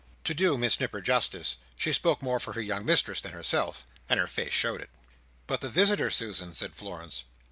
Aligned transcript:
To 0.23 0.33
do 0.33 0.57
Miss 0.57 0.79
Nipper 0.79 0.99
justice, 0.99 1.57
she 1.77 1.93
spoke 1.93 2.23
more 2.23 2.39
for 2.39 2.53
her 2.53 2.61
young 2.61 2.83
mistress 2.87 3.21
than 3.21 3.33
herself; 3.33 3.85
and 4.09 4.19
her 4.19 4.25
face 4.25 4.51
showed 4.53 4.81
it. 4.81 4.89
"But 5.45 5.61
the 5.61 5.69
visitor, 5.69 6.09
Susan," 6.09 6.55
said 6.55 6.73
Florence. 6.73 7.23